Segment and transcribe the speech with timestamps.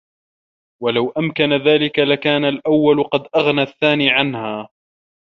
[0.83, 4.69] وَلَوْ أَمْكَنَ ذَلِكَ لَكَانَ الْأَوَّلُ قَدْ أَغْنَى الثَّانِيَ عَنْهَا